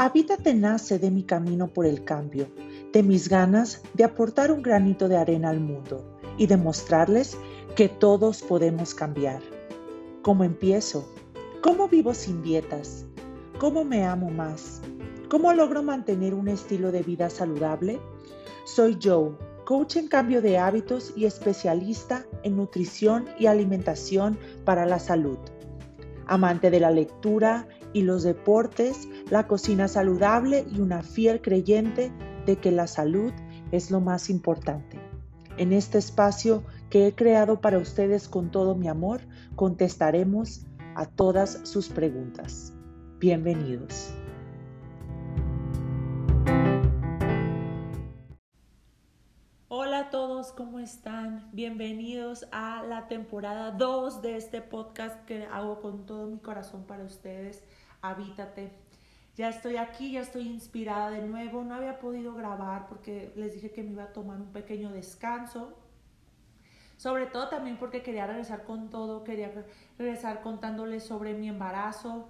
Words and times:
Habítate 0.00 0.54
nace 0.54 1.00
de 1.00 1.10
mi 1.10 1.24
camino 1.24 1.66
por 1.66 1.84
el 1.84 2.04
cambio, 2.04 2.46
de 2.92 3.02
mis 3.02 3.28
ganas 3.28 3.82
de 3.94 4.04
aportar 4.04 4.52
un 4.52 4.62
granito 4.62 5.08
de 5.08 5.16
arena 5.16 5.50
al 5.50 5.58
mundo 5.58 6.20
y 6.36 6.46
demostrarles 6.46 7.36
que 7.74 7.88
todos 7.88 8.42
podemos 8.42 8.94
cambiar. 8.94 9.42
¿Cómo 10.22 10.44
empiezo? 10.44 11.12
¿Cómo 11.62 11.88
vivo 11.88 12.14
sin 12.14 12.44
dietas? 12.44 13.06
¿Cómo 13.58 13.84
me 13.84 14.04
amo 14.04 14.30
más? 14.30 14.82
¿Cómo 15.28 15.52
logro 15.52 15.82
mantener 15.82 16.32
un 16.32 16.46
estilo 16.46 16.92
de 16.92 17.02
vida 17.02 17.28
saludable? 17.28 17.98
Soy 18.66 18.96
Joe, 19.02 19.32
coach 19.64 19.96
en 19.96 20.06
cambio 20.06 20.40
de 20.40 20.58
hábitos 20.58 21.12
y 21.16 21.24
especialista 21.24 22.24
en 22.44 22.56
nutrición 22.56 23.24
y 23.36 23.46
alimentación 23.46 24.38
para 24.64 24.86
la 24.86 25.00
salud. 25.00 25.38
Amante 26.28 26.70
de 26.70 26.78
la 26.78 26.92
lectura 26.92 27.66
y 27.92 28.02
los 28.02 28.22
deportes, 28.22 29.08
la 29.30 29.46
cocina 29.46 29.88
saludable 29.88 30.66
y 30.70 30.80
una 30.80 31.02
fiel 31.02 31.40
creyente 31.40 32.12
de 32.46 32.56
que 32.56 32.70
la 32.70 32.86
salud 32.86 33.32
es 33.72 33.90
lo 33.90 34.00
más 34.00 34.30
importante. 34.30 34.98
En 35.56 35.72
este 35.72 35.98
espacio 35.98 36.62
que 36.90 37.06
he 37.06 37.14
creado 37.14 37.60
para 37.60 37.78
ustedes 37.78 38.28
con 38.28 38.50
todo 38.50 38.74
mi 38.74 38.88
amor, 38.88 39.20
contestaremos 39.56 40.66
a 40.94 41.06
todas 41.06 41.60
sus 41.64 41.88
preguntas. 41.88 42.72
Bienvenidos. 43.18 44.14
¿Cómo 50.58 50.80
están? 50.80 51.48
Bienvenidos 51.52 52.48
a 52.50 52.82
la 52.82 53.06
temporada 53.06 53.70
2 53.70 54.22
de 54.22 54.36
este 54.36 54.60
podcast 54.60 55.24
que 55.24 55.44
hago 55.44 55.80
con 55.80 56.04
todo 56.04 56.26
mi 56.26 56.38
corazón 56.40 56.82
para 56.82 57.04
ustedes. 57.04 57.62
Habítate. 58.02 58.72
Ya 59.36 59.50
estoy 59.50 59.76
aquí, 59.76 60.10
ya 60.10 60.20
estoy 60.20 60.48
inspirada 60.48 61.10
de 61.10 61.22
nuevo. 61.22 61.62
No 61.62 61.76
había 61.76 62.00
podido 62.00 62.34
grabar 62.34 62.88
porque 62.88 63.32
les 63.36 63.54
dije 63.54 63.70
que 63.70 63.84
me 63.84 63.92
iba 63.92 64.02
a 64.02 64.12
tomar 64.12 64.40
un 64.40 64.50
pequeño 64.50 64.90
descanso. 64.90 65.78
Sobre 66.96 67.26
todo 67.26 67.48
también 67.48 67.76
porque 67.76 68.02
quería 68.02 68.26
regresar 68.26 68.64
con 68.64 68.90
todo, 68.90 69.22
quería 69.22 69.52
regresar 69.96 70.40
contándoles 70.40 71.04
sobre 71.04 71.34
mi 71.34 71.48
embarazo 71.48 72.26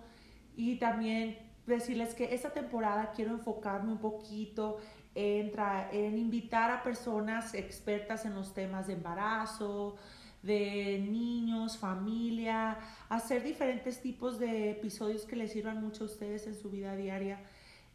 y 0.54 0.76
también 0.76 1.38
decirles 1.66 2.14
que 2.14 2.34
esta 2.34 2.50
temporada 2.50 3.12
quiero 3.16 3.32
enfocarme 3.32 3.90
un 3.90 3.98
poquito 3.98 4.76
en, 5.14 5.52
en 5.92 6.18
invitar 6.18 6.70
a 6.70 6.82
personas 6.82 7.54
expertas 7.54 8.24
en 8.24 8.34
los 8.34 8.54
temas 8.54 8.86
de 8.86 8.94
embarazo, 8.94 9.96
de 10.42 11.04
niños, 11.08 11.78
familia, 11.78 12.78
hacer 13.08 13.42
diferentes 13.42 14.00
tipos 14.00 14.38
de 14.38 14.70
episodios 14.70 15.24
que 15.24 15.36
les 15.36 15.52
sirvan 15.52 15.82
mucho 15.82 16.04
a 16.04 16.06
ustedes 16.06 16.46
en 16.46 16.54
su 16.54 16.70
vida 16.70 16.94
diaria. 16.96 17.40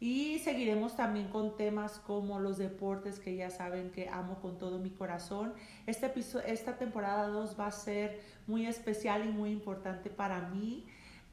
Y 0.00 0.40
seguiremos 0.40 0.96
también 0.96 1.28
con 1.28 1.56
temas 1.56 1.98
como 2.00 2.38
los 2.38 2.58
deportes 2.58 3.18
que 3.18 3.36
ya 3.36 3.48
saben 3.48 3.90
que 3.90 4.08
amo 4.08 4.40
con 4.40 4.58
todo 4.58 4.78
mi 4.78 4.90
corazón. 4.90 5.54
Este 5.86 6.12
esta 6.46 6.76
temporada 6.76 7.28
2 7.28 7.56
va 7.58 7.68
a 7.68 7.72
ser 7.72 8.20
muy 8.46 8.66
especial 8.66 9.24
y 9.26 9.32
muy 9.32 9.50
importante 9.50 10.10
para 10.10 10.42
mí 10.48 10.84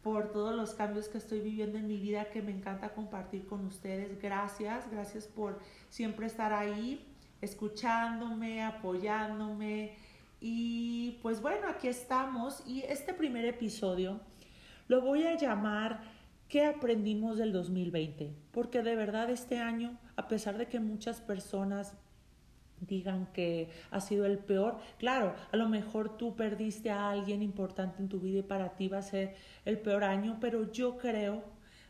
por 0.03 0.31
todos 0.31 0.55
los 0.55 0.73
cambios 0.73 1.07
que 1.07 1.17
estoy 1.17 1.39
viviendo 1.41 1.77
en 1.77 1.87
mi 1.87 1.97
vida 1.97 2.25
que 2.25 2.41
me 2.41 2.51
encanta 2.51 2.93
compartir 2.93 3.45
con 3.45 3.65
ustedes. 3.65 4.21
Gracias, 4.21 4.89
gracias 4.91 5.27
por 5.27 5.59
siempre 5.89 6.25
estar 6.25 6.53
ahí, 6.53 7.05
escuchándome, 7.41 8.63
apoyándome 8.63 9.95
y 10.39 11.19
pues 11.21 11.41
bueno, 11.41 11.67
aquí 11.67 11.87
estamos 11.87 12.63
y 12.65 12.81
este 12.81 13.13
primer 13.13 13.45
episodio 13.45 14.19
lo 14.87 15.01
voy 15.01 15.25
a 15.25 15.37
llamar 15.37 16.01
¿Qué 16.51 16.65
aprendimos 16.65 17.37
del 17.37 17.53
2020? 17.53 18.35
Porque 18.51 18.83
de 18.83 18.97
verdad 18.97 19.29
este 19.29 19.59
año, 19.59 19.97
a 20.17 20.27
pesar 20.27 20.57
de 20.57 20.67
que 20.67 20.81
muchas 20.81 21.21
personas 21.21 21.93
digan 22.81 23.27
que 23.33 23.69
ha 23.91 24.01
sido 24.01 24.25
el 24.25 24.39
peor, 24.39 24.79
claro, 24.97 25.35
a 25.51 25.57
lo 25.57 25.69
mejor 25.69 26.17
tú 26.17 26.35
perdiste 26.35 26.89
a 26.91 27.09
alguien 27.09 27.41
importante 27.41 28.01
en 28.01 28.09
tu 28.09 28.19
vida 28.19 28.39
y 28.39 28.43
para 28.43 28.75
ti 28.75 28.87
va 28.87 28.97
a 28.97 29.03
ser 29.03 29.35
el 29.65 29.79
peor 29.79 30.03
año, 30.03 30.37
pero 30.41 30.71
yo 30.71 30.97
creo, 30.97 31.43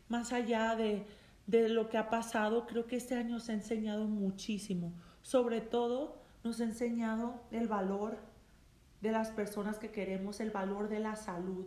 más 0.10 0.34
allá 0.34 0.76
de, 0.76 1.06
de 1.48 1.70
lo 1.70 1.90
que 1.90 1.98
ha 1.98 2.10
pasado, 2.10 2.68
creo 2.68 2.86
que 2.86 2.98
este 2.98 3.16
año 3.16 3.40
se 3.40 3.54
ha 3.54 3.56
enseñado 3.56 4.06
muchísimo. 4.06 4.94
Sobre 5.22 5.62
todo 5.62 6.22
nos 6.44 6.60
ha 6.60 6.66
enseñado 6.66 7.42
el 7.52 7.68
valor 7.68 8.18
de 9.02 9.12
las 9.12 9.32
personas 9.32 9.80
que 9.80 9.92
queremos, 9.92 10.40
el 10.40 10.52
valor 10.52 10.88
de 10.90 11.00
la 11.00 11.16
salud. 11.16 11.66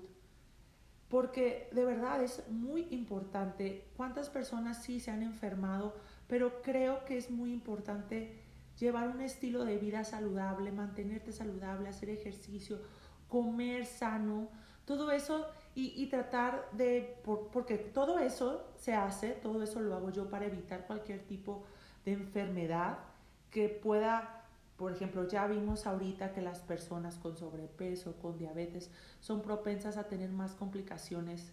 Porque 1.09 1.69
de 1.73 1.84
verdad 1.84 2.23
es 2.23 2.49
muy 2.49 2.87
importante 2.91 3.87
cuántas 3.97 4.31
personas 4.31 4.83
sí 4.83 5.01
se 5.01 5.11
han 5.11 5.23
enfermado, 5.23 5.95
pero 6.27 6.63
creo 6.63 7.05
que 7.05 7.17
es 7.17 7.31
muy 7.31 7.53
importante 7.53 8.44
llevar 8.79 9.09
un 9.09 9.21
estilo 9.21 9.65
de 9.65 9.79
vida 9.79 10.05
saludable, 10.05 10.73
mantenerte 10.73 11.33
saludable, 11.33 11.89
hacer 11.89 12.11
ejercicio, 12.11 12.81
comer 13.29 13.87
sano, 13.87 14.49
todo 14.85 15.11
eso 15.11 15.47
y, 15.75 16.07
tratar 16.07 16.69
de, 16.73 17.21
porque 17.25 17.79
todo 17.79 18.19
eso 18.19 18.71
se 18.77 18.95
hace, 18.95 19.31
todo 19.31 19.63
eso 19.63 19.81
lo 19.81 19.95
hago 19.95 20.11
yo 20.11 20.29
para 20.29 20.47
evitar 20.47 20.87
cualquier 20.87 21.21
tipo 21.27 21.65
de 22.05 22.13
enfermedad 22.13 22.99
que 23.51 23.69
pueda 23.69 24.45
por 24.77 24.91
ejemplo, 24.91 25.29
ya 25.29 25.47
vimos 25.47 25.87
ahorita 25.87 26.33
que 26.33 26.43
las 26.43 26.61
personas 26.61 27.17
con 27.17 27.37
sobrepeso, 27.37 28.17
con 28.19 28.39
diabetes, 28.39 28.91
son 29.21 29.41
propensas 29.41 29.97
a 29.97 30.09
tener 30.09 30.31
más 30.31 30.55
complicaciones 30.55 31.53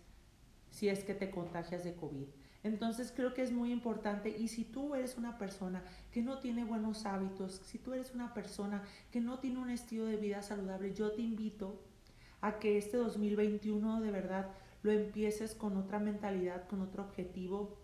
si 0.72 0.90
es 0.90 1.04
que 1.04 1.14
te 1.14 1.30
contagias 1.30 1.84
de 1.84 1.96
COVID. 1.96 2.28
Entonces 2.64 3.12
creo 3.16 3.34
que 3.34 3.42
es 3.42 3.52
muy 3.52 3.72
importante 3.72 4.30
y 4.30 4.48
si 4.48 4.64
tú 4.64 4.94
eres 4.94 5.18
una 5.18 5.38
persona 5.38 5.84
que 6.12 6.22
no 6.22 6.40
tiene 6.40 6.64
buenos 6.64 7.06
hábitos, 7.06 7.62
si 7.66 7.80
tú 7.80 7.94
eres 7.94 8.14
una 8.14 8.34
persona 8.34 8.84
que 9.12 9.20
no 9.20 9.40
tiene 9.40 9.60
un 9.60 9.72
estilo 9.72 10.06
de 10.06 10.18
vida 10.18 10.42
saludable, 10.42 10.94
yo 10.94 11.12
te 11.12 11.22
invito 11.22 11.82
a 12.40 12.60
que 12.60 12.78
este 12.78 12.98
2021 12.98 14.02
de 14.02 14.12
verdad 14.12 14.48
lo 14.84 14.92
empieces 14.92 15.56
con 15.56 15.78
otra 15.78 16.00
mentalidad, 16.00 16.68
con 16.68 16.82
otro 16.82 17.04
objetivo. 17.04 17.78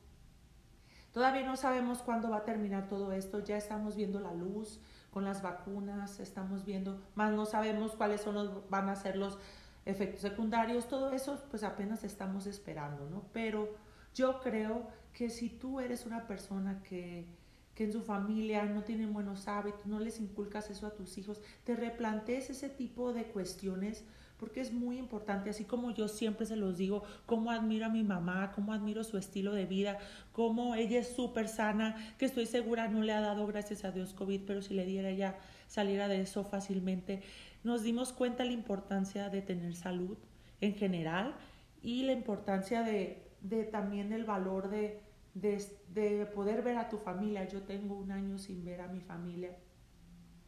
Todavía 1.12 1.46
no 1.46 1.58
sabemos 1.58 2.00
cuándo 2.00 2.30
va 2.30 2.38
a 2.38 2.46
terminar 2.46 2.88
todo 2.88 3.12
esto, 3.12 3.44
ya 3.44 3.58
estamos 3.58 3.96
viendo 3.96 4.20
la 4.20 4.34
luz, 4.34 4.80
con 5.10 5.24
las 5.24 5.42
vacunas, 5.42 6.20
estamos 6.20 6.66
viendo, 6.66 7.02
más 7.16 7.34
no 7.34 7.48
sabemos 7.48 7.94
cuáles 7.94 8.22
son 8.22 8.36
los, 8.36 8.70
van 8.70 8.90
a 8.90 8.96
ser 8.96 9.16
los 9.16 9.40
efectos 9.86 10.22
secundarios, 10.22 10.88
todo 10.88 11.12
eso 11.12 11.42
pues 11.50 11.64
apenas 11.64 12.04
estamos 12.04 12.46
esperando, 12.46 13.10
¿no? 13.10 13.24
Pero 13.34 13.74
yo 14.18 14.40
creo 14.40 14.88
que 15.14 15.30
si 15.30 15.50
tú 15.50 15.80
eres 15.80 16.06
una 16.06 16.26
persona 16.28 16.82
que, 16.82 17.26
que 17.76 17.84
en 17.84 17.94
su 17.94 18.02
familia 18.02 18.66
no 18.66 18.84
tienen 18.84 19.14
buenos 19.14 19.48
hábitos, 19.48 19.86
no 19.86 20.00
les 20.00 20.20
inculcas 20.20 20.72
eso 20.72 20.88
a 20.88 20.96
tus 20.96 21.20
hijos, 21.20 21.40
te 21.64 21.76
replantees 21.76 22.50
ese 22.50 22.70
tipo 22.70 23.14
de 23.14 23.26
cuestiones, 23.26 24.04
porque 24.38 24.62
es 24.62 24.74
muy 24.74 24.98
importante, 24.98 25.52
así 25.52 25.66
como 25.66 25.92
yo 25.92 26.08
siempre 26.08 26.48
se 26.48 26.56
los 26.56 26.78
digo, 26.78 27.04
cómo 27.28 27.52
admiro 27.52 27.86
a 27.86 27.90
mi 27.90 28.04
mamá, 28.04 28.52
cómo 28.56 28.74
admiro 28.74 29.04
su 29.04 29.20
estilo 29.20 29.54
de 29.54 29.66
vida, 29.66 30.00
cómo 30.32 30.74
ella 30.74 31.00
es 31.00 31.16
súper 31.16 31.48
sana, 31.48 31.96
que 32.18 32.26
estoy 32.26 32.48
segura 32.48 32.88
no 32.88 33.04
le 33.04 33.14
ha 33.14 33.22
dado, 33.22 33.46
gracias 33.46 33.84
a 33.84 33.92
Dios, 33.92 34.14
COVID, 34.14 34.42
pero 34.48 34.64
si 34.64 34.74
le 34.74 34.86
diera 34.86 35.12
ya 35.12 35.38
saliera 35.68 36.08
de 36.08 36.22
eso 36.22 36.44
fácilmente. 36.44 37.22
Nos 37.64 37.84
dimos 37.84 38.14
cuenta 38.14 38.46
la 38.46 38.52
importancia 38.52 39.30
de 39.30 39.44
tener 39.44 39.76
salud 39.76 40.18
en 40.62 40.74
general 40.74 41.36
y 41.84 42.04
la 42.04 42.14
importancia 42.14 42.82
de, 42.82 43.27
de 43.50 43.64
también 43.64 44.12
el 44.14 44.26
valor 44.26 44.70
de, 44.70 45.02
de, 45.34 45.64
de 45.94 46.26
poder 46.26 46.62
ver 46.62 46.78
a 46.78 46.90
tu 46.90 46.98
familia. 46.98 47.48
Yo 47.48 47.64
tengo 47.64 47.96
un 47.96 48.12
año 48.12 48.38
sin 48.38 48.64
ver 48.64 48.82
a 48.82 48.88
mi 48.88 49.02
familia 49.02 49.56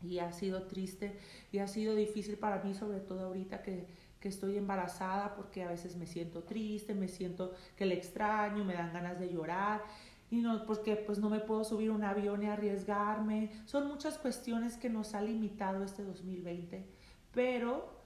y 0.02 0.20
ha 0.20 0.32
sido 0.32 0.64
triste 0.64 1.18
y 1.52 1.60
ha 1.60 1.68
sido 1.68 1.96
difícil 1.96 2.38
para 2.38 2.64
mí, 2.64 2.74
sobre 2.74 3.00
todo 3.00 3.26
ahorita 3.26 3.62
que, 3.62 3.88
que, 4.20 4.30
estoy 4.30 4.58
embarazada, 4.58 5.36
porque 5.36 5.64
a 5.64 5.70
veces 5.70 5.98
me 5.98 6.06
siento 6.06 6.44
triste, 6.44 6.94
me 6.94 7.08
siento 7.08 7.54
que 7.76 7.86
le 7.86 7.96
extraño, 7.96 8.64
me 8.64 8.74
dan 8.74 8.94
ganas 8.94 9.20
de 9.20 9.30
llorar 9.30 9.84
y 10.32 10.38
no, 10.42 10.66
porque 10.66 10.96
pues 10.96 11.18
no 11.18 11.30
me 11.30 11.40
puedo 11.40 11.64
subir 11.64 11.90
un 11.90 12.04
avión 12.04 12.44
y 12.44 12.48
arriesgarme. 12.48 13.52
Son 13.66 13.88
muchas 13.88 14.18
cuestiones 14.18 14.78
que 14.78 14.90
nos 14.90 15.16
ha 15.16 15.22
limitado 15.22 15.84
este 15.84 16.04
2020, 16.04 16.86
pero 17.34 17.99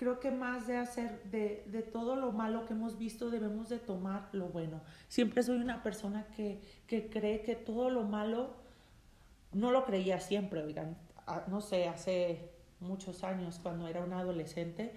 creo 0.00 0.18
que 0.18 0.30
más 0.30 0.66
de 0.66 0.78
hacer 0.78 1.22
de, 1.24 1.62
de, 1.66 1.82
todo 1.82 2.16
lo 2.16 2.32
malo 2.32 2.64
que 2.64 2.72
hemos 2.72 2.96
visto 2.96 3.28
debemos 3.28 3.68
de 3.68 3.78
tomar 3.78 4.30
lo 4.32 4.46
bueno. 4.46 4.80
Siempre 5.08 5.42
soy 5.42 5.58
una 5.58 5.82
persona 5.82 6.26
que, 6.34 6.58
que 6.86 7.10
cree 7.10 7.42
que 7.42 7.54
todo 7.54 7.90
lo 7.90 8.04
malo, 8.04 8.54
no 9.52 9.70
lo 9.70 9.84
creía 9.84 10.18
siempre, 10.18 10.62
oigan, 10.62 10.96
no 11.48 11.60
sé, 11.60 11.86
hace 11.86 12.48
muchos 12.80 13.22
años 13.24 13.60
cuando 13.62 13.88
era 13.88 14.00
una 14.02 14.20
adolescente, 14.20 14.94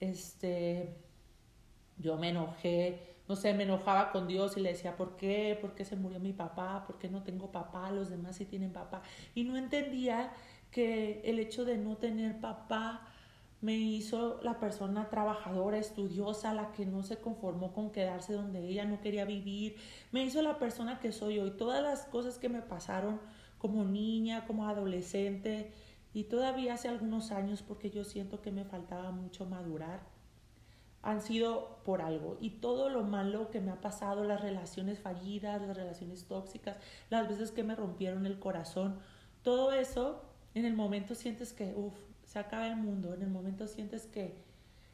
este, 0.00 0.96
yo 1.98 2.16
me 2.16 2.30
enojé, 2.30 3.16
no 3.28 3.36
sé, 3.36 3.52
me 3.52 3.64
enojaba 3.64 4.10
con 4.10 4.26
Dios 4.26 4.56
y 4.56 4.60
le 4.60 4.70
decía, 4.70 4.96
¿por 4.96 5.16
qué? 5.16 5.58
¿Por 5.60 5.74
qué 5.74 5.84
se 5.84 5.96
murió 5.96 6.18
mi 6.18 6.32
papá? 6.32 6.84
¿Por 6.86 6.96
qué 6.96 7.10
no 7.10 7.22
tengo 7.24 7.52
papá? 7.52 7.90
Los 7.90 8.08
demás 8.08 8.36
sí 8.36 8.46
tienen 8.46 8.72
papá. 8.72 9.02
Y 9.34 9.44
no 9.44 9.58
entendía 9.58 10.32
que 10.70 11.20
el 11.26 11.40
hecho 11.40 11.66
de 11.66 11.76
no 11.76 11.98
tener 11.98 12.40
papá 12.40 13.06
me 13.60 13.74
hizo 13.74 14.40
la 14.42 14.60
persona 14.60 15.08
trabajadora, 15.08 15.78
estudiosa, 15.78 16.52
la 16.52 16.72
que 16.72 16.86
no 16.86 17.02
se 17.02 17.18
conformó 17.18 17.72
con 17.72 17.90
quedarse 17.90 18.34
donde 18.34 18.68
ella 18.68 18.84
no 18.84 19.00
quería 19.00 19.24
vivir, 19.24 19.76
me 20.12 20.24
hizo 20.24 20.42
la 20.42 20.58
persona 20.58 21.00
que 21.00 21.12
soy 21.12 21.38
hoy. 21.38 21.52
Todas 21.52 21.82
las 21.82 22.04
cosas 22.06 22.38
que 22.38 22.48
me 22.48 22.62
pasaron 22.62 23.20
como 23.58 23.84
niña, 23.84 24.46
como 24.46 24.68
adolescente 24.68 25.72
y 26.12 26.24
todavía 26.24 26.74
hace 26.74 26.88
algunos 26.88 27.30
años 27.30 27.62
porque 27.62 27.90
yo 27.90 28.04
siento 28.04 28.42
que 28.42 28.52
me 28.52 28.64
faltaba 28.64 29.10
mucho 29.10 29.46
madurar, 29.46 30.00
han 31.02 31.22
sido 31.22 31.78
por 31.84 32.02
algo. 32.02 32.36
Y 32.40 32.50
todo 32.50 32.88
lo 32.90 33.04
malo 33.04 33.50
que 33.50 33.60
me 33.60 33.70
ha 33.70 33.80
pasado, 33.80 34.24
las 34.24 34.40
relaciones 34.40 34.98
fallidas, 34.98 35.62
las 35.62 35.76
relaciones 35.76 36.26
tóxicas, 36.26 36.76
las 37.10 37.28
veces 37.28 37.52
que 37.52 37.62
me 37.62 37.76
rompieron 37.76 38.26
el 38.26 38.38
corazón, 38.38 38.98
todo 39.42 39.72
eso, 39.72 40.22
en 40.54 40.64
el 40.64 40.74
momento 40.74 41.14
sientes 41.14 41.52
que, 41.52 41.74
uff, 41.76 41.94
se 42.36 42.40
acaba 42.40 42.66
el 42.66 42.76
mundo, 42.76 43.14
en 43.14 43.22
el 43.22 43.30
momento 43.30 43.66
sientes 43.66 44.04
que 44.04 44.34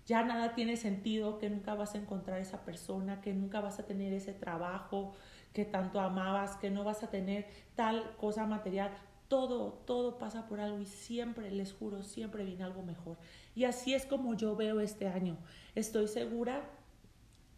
ya 0.07 0.23
nada 0.23 0.55
tiene 0.55 0.77
sentido, 0.77 1.41
que 1.41 1.51
nunca 1.51 1.75
vas 1.75 1.97
a 1.97 1.99
encontrar 1.99 2.39
esa 2.39 2.65
persona, 2.65 3.21
que 3.21 3.35
nunca 3.35 3.61
vas 3.61 3.81
a 3.81 3.85
tener 3.85 4.13
ese 4.13 4.33
trabajo 4.33 5.13
que 5.53 5.65
tanto 5.65 5.99
amabas, 5.99 6.55
que 6.59 6.71
no 6.71 6.85
vas 6.85 7.03
a 7.03 7.11
tener 7.11 7.49
tal 7.75 8.15
cosa 8.17 8.47
material. 8.47 8.93
Todo, 9.27 9.73
todo 9.73 10.19
pasa 10.19 10.47
por 10.47 10.61
algo 10.61 10.79
y 10.79 10.87
siempre, 10.87 11.51
les 11.51 11.73
juro, 11.73 12.05
siempre 12.05 12.45
viene 12.45 12.63
algo 12.63 12.85
mejor. 12.85 13.19
Y 13.57 13.65
así 13.65 13.93
es 13.93 14.07
como 14.07 14.35
yo 14.35 14.55
veo 14.55 14.79
este 14.79 15.09
año. 15.09 15.37
Estoy 15.75 16.07
segura 16.07 16.63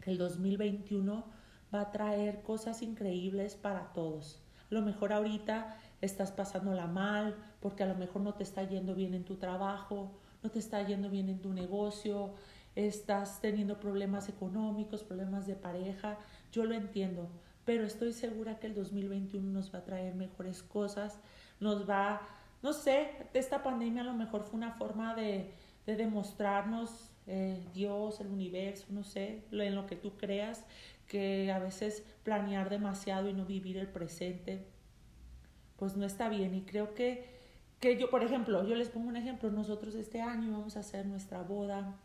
que 0.01 0.09
el 0.09 0.17
2021 0.17 1.25
va 1.71 1.81
a 1.81 1.91
traer 1.91 2.41
cosas 2.41 2.81
increíbles 2.81 3.53
para 3.53 3.93
todos. 3.93 4.41
Lo 4.71 4.81
mejor 4.81 5.13
ahorita 5.13 5.77
estás 6.01 6.31
pasándola 6.31 6.87
mal 6.87 7.35
porque 7.59 7.83
a 7.83 7.87
lo 7.87 7.95
mejor 7.95 8.21
no 8.21 8.33
te 8.33 8.43
está 8.43 8.63
yendo 8.63 8.95
bien 8.95 9.13
en 9.13 9.23
tu 9.23 9.37
trabajo, 9.37 10.11
no 10.43 10.51
te 10.51 10.59
está 10.59 10.85
yendo 10.85 11.09
bien 11.09 11.29
en 11.29 11.41
tu 11.41 11.53
negocio, 11.53 12.33
estás 12.75 13.41
teniendo 13.41 13.79
problemas 13.79 14.29
económicos, 14.29 15.03
problemas 15.03 15.47
de 15.47 15.55
pareja, 15.55 16.17
yo 16.51 16.65
lo 16.65 16.75
entiendo, 16.75 17.29
pero 17.63 17.85
estoy 17.85 18.13
segura 18.13 18.59
que 18.59 18.67
el 18.67 18.75
2021 18.75 19.49
nos 19.49 19.73
va 19.73 19.79
a 19.79 19.83
traer 19.83 20.13
mejores 20.15 20.61
cosas, 20.61 21.19
nos 21.59 21.89
va, 21.89 22.21
no 22.61 22.73
sé, 22.73 23.09
esta 23.33 23.63
pandemia 23.63 24.01
a 24.01 24.05
lo 24.05 24.13
mejor 24.13 24.43
fue 24.43 24.57
una 24.57 24.73
forma 24.73 25.15
de, 25.15 25.53
de 25.85 25.95
demostrarnos 25.95 27.11
eh, 27.27 27.65
Dios, 27.73 28.19
el 28.19 28.27
universo, 28.27 28.85
no 28.89 29.03
sé, 29.03 29.45
en 29.51 29.75
lo 29.75 29.87
que 29.87 29.95
tú 29.95 30.15
creas, 30.17 30.63
que 31.07 31.51
a 31.51 31.59
veces 31.59 32.03
planear 32.23 32.69
demasiado 32.69 33.29
y 33.29 33.33
no 33.33 33.45
vivir 33.45 33.77
el 33.77 33.87
presente 33.87 34.67
pues 35.77 35.95
no 35.95 36.05
está 36.05 36.29
bien. 36.29 36.53
Y 36.53 36.61
creo 36.61 36.93
que, 36.93 37.25
que 37.79 37.97
yo, 37.97 38.09
por 38.09 38.23
ejemplo, 38.23 38.65
yo 38.67 38.75
les 38.75 38.89
pongo 38.89 39.09
un 39.09 39.17
ejemplo, 39.17 39.51
nosotros 39.51 39.95
este 39.95 40.21
año 40.21 40.51
vamos 40.51 40.77
a 40.77 40.81
hacer 40.81 41.05
nuestra 41.05 41.41
boda, 41.41 41.95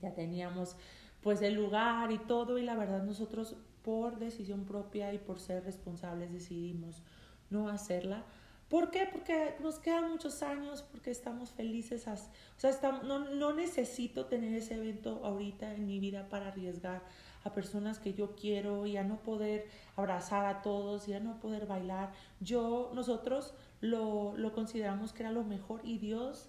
ya 0.00 0.14
teníamos 0.14 0.76
pues 1.22 1.40
el 1.40 1.54
lugar 1.54 2.12
y 2.12 2.18
todo, 2.18 2.58
y 2.58 2.62
la 2.62 2.76
verdad 2.76 3.02
nosotros 3.02 3.56
por 3.82 4.18
decisión 4.18 4.64
propia 4.64 5.12
y 5.12 5.18
por 5.18 5.40
ser 5.40 5.64
responsables 5.64 6.32
decidimos 6.32 7.02
no 7.50 7.68
hacerla. 7.68 8.24
¿Por 8.68 8.90
qué? 8.90 9.08
Porque 9.10 9.54
nos 9.60 9.78
quedan 9.78 10.10
muchos 10.10 10.42
años, 10.42 10.82
porque 10.82 11.10
estamos 11.10 11.52
felices. 11.52 12.06
o 12.08 12.16
sea, 12.56 13.00
no, 13.04 13.30
no 13.30 13.52
necesito 13.52 14.26
tener 14.26 14.54
ese 14.54 14.74
evento 14.74 15.20
ahorita 15.24 15.74
en 15.74 15.86
mi 15.86 16.00
vida 16.00 16.28
para 16.28 16.48
arriesgar 16.48 17.02
a 17.44 17.52
personas 17.52 17.98
que 17.98 18.14
yo 18.14 18.34
quiero 18.34 18.86
y 18.86 18.96
a 18.96 19.04
no 19.04 19.22
poder 19.22 19.68
abrazar 19.96 20.46
a 20.46 20.62
todos 20.62 21.08
y 21.08 21.12
a 21.12 21.20
no 21.20 21.38
poder 21.40 21.66
bailar. 21.66 22.12
Yo, 22.40 22.90
nosotros 22.94 23.54
lo, 23.80 24.36
lo 24.36 24.52
consideramos 24.52 25.12
que 25.12 25.22
era 25.22 25.32
lo 25.32 25.44
mejor 25.44 25.80
y 25.84 25.98
Dios, 25.98 26.48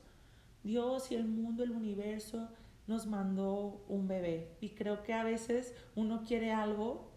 Dios 0.63 1.11
y 1.11 1.15
el 1.15 1.25
mundo, 1.25 1.63
el 1.63 1.71
universo 1.71 2.49
nos 2.87 3.07
mandó 3.07 3.83
un 3.87 4.07
bebé. 4.07 4.55
Y 4.61 4.69
creo 4.69 5.03
que 5.03 5.13
a 5.13 5.23
veces 5.23 5.73
uno 5.95 6.23
quiere 6.25 6.51
algo, 6.51 7.11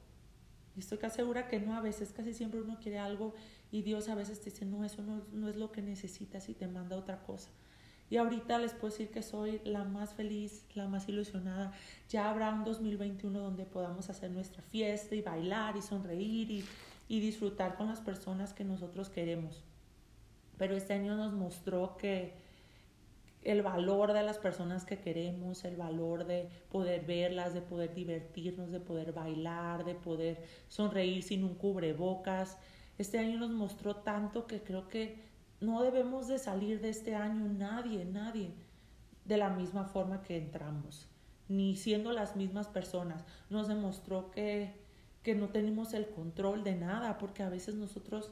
y 0.76 0.80
estoy 0.80 0.98
casi 0.98 1.16
segura 1.16 1.48
que 1.48 1.60
no, 1.60 1.75
a 1.75 1.80
veces 1.80 2.12
casi 2.12 2.32
siempre 2.32 2.60
uno 2.60 2.78
quiere 2.80 2.98
algo 2.98 3.34
y 3.72 3.82
Dios 3.82 4.08
a 4.08 4.14
veces 4.14 4.40
te 4.40 4.50
dice, 4.50 4.64
no, 4.64 4.84
eso 4.84 5.02
no, 5.02 5.22
no 5.32 5.48
es 5.48 5.56
lo 5.56 5.72
que 5.72 5.82
necesitas 5.82 6.48
y 6.48 6.54
te 6.54 6.69
manda 6.69 6.96
otra 6.96 7.22
cosa. 7.25 7.50
Y 8.10 8.16
ahorita 8.16 8.58
les 8.58 8.72
puedo 8.72 8.90
decir 8.90 9.10
que 9.10 9.22
soy 9.22 9.60
la 9.64 9.84
más 9.84 10.14
feliz, 10.14 10.64
la 10.75 10.88
más 10.88 11.08
ilusionada. 11.08 11.72
Ya 12.08 12.31
habrá 12.31 12.50
un 12.52 12.64
2021 12.64 13.38
donde 13.38 13.64
podamos 13.64 14.08
hacer 14.08 14.31
nuestra 14.31 14.62
fiesta 14.62 15.14
y 15.14 15.22
bailar 15.22 15.76
y 15.76 15.82
sonreír 15.82 16.50
y, 16.50 16.64
y 17.08 17.20
disfrutar 17.20 17.76
con 17.76 17.88
las 17.88 18.00
personas 18.00 18.55
que 18.55 18.64
nosotros 18.64 19.10
queremos. 19.10 19.62
Pero 20.56 20.75
este 20.75 20.94
año 20.94 21.16
nos 21.16 21.32
mostró 21.32 21.96
que 21.96 22.34
el 23.43 23.62
valor 23.62 24.12
de 24.12 24.22
las 24.22 24.38
personas 24.38 24.84
que 24.84 24.99
queremos, 24.99 25.64
el 25.64 25.76
valor 25.76 26.26
de 26.26 26.49
poder 26.70 27.04
verlas, 27.04 27.54
de 27.54 27.62
poder 27.62 27.94
divertirnos, 27.94 28.70
de 28.70 28.81
poder 28.81 29.12
bailar, 29.12 29.84
de 29.84 29.94
poder 29.94 30.43
sonreír 30.69 31.22
sin 31.22 31.44
un 31.44 31.54
cubrebocas. 31.54 32.58
Este 32.99 33.19
año 33.19 33.38
nos 33.38 33.50
mostró 33.50 33.96
tanto 33.96 34.46
que 34.46 34.62
creo 34.62 34.88
que 34.88 35.27
no 35.60 35.82
debemos 35.82 36.28
de 36.28 36.38
salir 36.38 36.81
de 36.81 36.90
este 36.90 37.14
año 37.14 37.49
nadie, 37.49 38.05
nadie, 38.05 38.52
de 39.25 39.37
la 39.37 39.50
misma 39.50 39.84
forma 39.84 40.22
que 40.22 40.37
entramos, 40.37 41.08
ni 41.49 41.76
siendo 41.76 42.12
las 42.12 42.37
mismas 42.37 42.69
personas. 42.69 43.25
Nos 43.50 43.69
demostró 43.69 44.31
que, 44.31 44.72
que 45.22 45.34
no 45.34 45.49
tenemos 45.49 45.94
el 45.94 46.08
control 46.08 46.64
de 46.64 46.76
nada, 46.76 47.19
porque 47.19 47.43
a 47.43 47.49
veces 47.49 47.75
nosotros, 47.75 48.31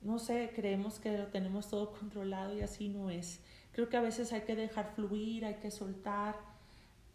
no 0.00 0.18
sé, 0.18 0.50
creemos 0.54 0.98
que 0.98 1.16
lo 1.16 1.26
tenemos 1.26 1.68
todo 1.68 1.92
controlado 1.98 2.56
y 2.56 2.62
así 2.62 2.88
no 2.88 3.10
es. 3.10 3.40
Creo 3.72 3.88
que 3.88 3.96
a 3.96 4.02
veces 4.02 4.32
hay 4.32 4.42
que 4.42 4.56
dejar 4.56 4.92
fluir, 4.94 5.44
hay 5.44 5.56
que 5.56 5.70
soltar. 5.70 6.36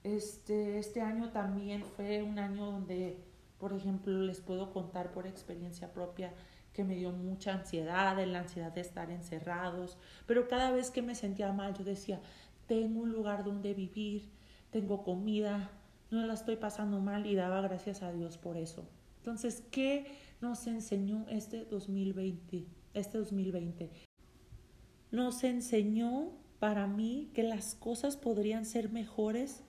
Este, 0.04 0.78
este 0.78 1.02
año 1.02 1.32
también 1.32 1.84
fue 1.84 2.22
un 2.24 2.40
año 2.40 2.66
donde, 2.66 3.18
por 3.60 3.74
ejemplo, 3.74 4.14
les 4.22 4.40
puedo 4.40 4.72
contar 4.72 5.12
por 5.12 5.28
experiencia 5.28 5.92
propia, 5.92 6.32
que 6.78 6.84
me 6.84 6.96
dio 6.96 7.12
mucha 7.12 7.56
ansiedad, 7.56 8.24
la 8.24 8.40
ansiedad 8.40 8.72
de 8.72 8.82
estar 8.82 9.10
encerrados, 9.10 9.98
pero 10.28 10.48
cada 10.48 10.70
vez 10.70 10.92
que 10.92 11.02
me 11.02 11.16
sentía 11.16 11.52
mal 11.52 11.74
yo 11.74 11.84
decía, 11.84 12.22
tengo 12.68 13.02
un 13.02 13.12
lugar 13.12 13.44
donde 13.44 13.74
vivir, 13.74 14.30
tengo 14.70 15.04
comida, 15.04 15.72
no 16.12 16.24
la 16.28 16.36
estoy 16.36 16.56
pasando 16.56 17.00
mal 17.00 17.26
y 17.26 17.34
daba 17.34 17.62
gracias 17.62 18.04
a 18.04 18.14
Dios 18.14 18.38
por 18.38 18.58
eso. 18.58 18.88
Entonces, 19.18 19.64
¿qué 19.72 20.06
nos 20.40 20.68
enseñó 20.68 21.26
este 21.30 21.66
2020? 21.66 22.68
Este 22.94 23.18
2020 23.18 23.90
nos 25.10 25.44
enseñó 25.44 26.30
para 26.60 26.86
mí 26.86 27.32
que 27.34 27.42
las 27.42 27.74
cosas 27.74 28.18
podrían 28.18 28.66
ser 28.66 28.92
mejores 28.92 29.64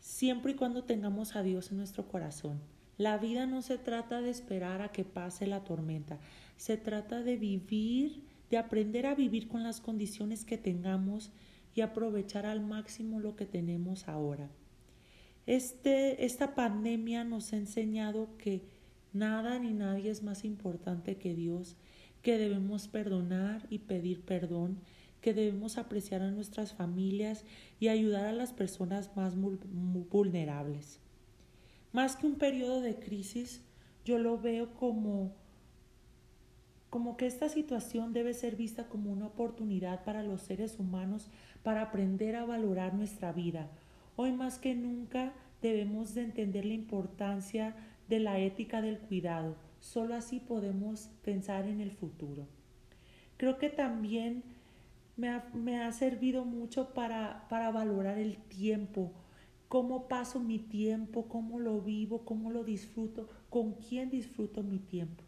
siempre 0.00 0.50
y 0.50 0.54
cuando 0.56 0.82
tengamos 0.82 1.36
a 1.36 1.44
Dios 1.44 1.70
en 1.70 1.76
nuestro 1.76 2.08
corazón. 2.08 2.60
La 2.98 3.16
vida 3.16 3.46
no 3.46 3.62
se 3.62 3.78
trata 3.78 4.20
de 4.20 4.30
esperar 4.30 4.82
a 4.82 4.90
que 4.90 5.04
pase 5.04 5.46
la 5.46 5.62
tormenta, 5.62 6.18
se 6.56 6.76
trata 6.76 7.22
de 7.22 7.36
vivir, 7.36 8.24
de 8.50 8.58
aprender 8.58 9.06
a 9.06 9.14
vivir 9.14 9.46
con 9.46 9.62
las 9.62 9.80
condiciones 9.80 10.44
que 10.44 10.58
tengamos 10.58 11.30
y 11.76 11.80
aprovechar 11.80 12.44
al 12.44 12.60
máximo 12.60 13.20
lo 13.20 13.36
que 13.36 13.46
tenemos 13.46 14.08
ahora. 14.08 14.50
Este, 15.46 16.24
esta 16.24 16.56
pandemia 16.56 17.22
nos 17.22 17.52
ha 17.52 17.56
enseñado 17.56 18.36
que 18.36 18.62
nada 19.12 19.60
ni 19.60 19.72
nadie 19.72 20.10
es 20.10 20.24
más 20.24 20.44
importante 20.44 21.18
que 21.18 21.34
Dios, 21.34 21.76
que 22.20 22.36
debemos 22.36 22.88
perdonar 22.88 23.64
y 23.70 23.78
pedir 23.78 24.22
perdón, 24.22 24.80
que 25.20 25.34
debemos 25.34 25.78
apreciar 25.78 26.22
a 26.22 26.32
nuestras 26.32 26.74
familias 26.74 27.44
y 27.78 27.88
ayudar 27.88 28.26
a 28.26 28.32
las 28.32 28.52
personas 28.52 29.16
más 29.16 29.36
vulnerables. 29.36 31.00
Más 31.92 32.16
que 32.16 32.26
un 32.26 32.36
periodo 32.36 32.80
de 32.80 32.96
crisis, 32.96 33.62
yo 34.04 34.18
lo 34.18 34.38
veo 34.38 34.74
como 34.74 35.32
como 36.90 37.18
que 37.18 37.26
esta 37.26 37.48
situación 37.50 38.12
debe 38.12 38.32
ser 38.32 38.56
vista 38.56 38.88
como 38.88 39.12
una 39.12 39.26
oportunidad 39.26 40.04
para 40.04 40.22
los 40.22 40.40
seres 40.40 40.78
humanos 40.78 41.28
para 41.62 41.82
aprender 41.82 42.34
a 42.34 42.46
valorar 42.46 42.94
nuestra 42.94 43.30
vida. 43.32 43.68
Hoy 44.16 44.32
más 44.32 44.58
que 44.58 44.74
nunca 44.74 45.34
debemos 45.60 46.14
de 46.14 46.22
entender 46.22 46.64
la 46.64 46.74
importancia 46.74 47.76
de 48.08 48.20
la 48.20 48.38
ética 48.38 48.80
del 48.80 48.98
cuidado. 48.98 49.56
Solo 49.80 50.14
así 50.14 50.40
podemos 50.40 51.10
pensar 51.22 51.66
en 51.66 51.80
el 51.80 51.90
futuro. 51.90 52.46
Creo 53.36 53.58
que 53.58 53.68
también 53.68 54.42
me 55.16 55.28
ha, 55.28 55.44
me 55.52 55.82
ha 55.82 55.92
servido 55.92 56.44
mucho 56.44 56.94
para, 56.94 57.46
para 57.48 57.70
valorar 57.70 58.18
el 58.18 58.38
tiempo, 58.38 59.12
cómo 59.68 60.08
paso 60.08 60.40
mi 60.40 60.58
tiempo, 60.58 61.28
cómo 61.28 61.58
lo 61.58 61.80
vivo, 61.80 62.24
cómo 62.24 62.50
lo 62.50 62.64
disfruto, 62.64 63.28
con 63.50 63.74
quién 63.74 64.10
disfruto 64.10 64.62
mi 64.62 64.78
tiempo. 64.78 65.22